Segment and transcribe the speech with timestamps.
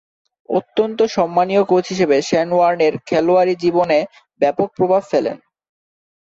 [0.49, 3.99] অত্যন্ত সম্মানীয় কোচ হিসেবে শেন ওয়ার্নের খেলোয়াড়ী জীবনে
[4.41, 5.37] ব্যাপক প্রভাব ফেলেন।